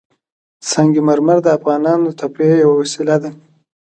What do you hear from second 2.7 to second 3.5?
وسیله ده.